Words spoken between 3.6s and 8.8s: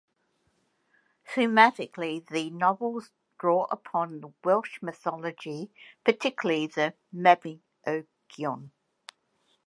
upon Welsh mythology, particularly the "Mabinogion".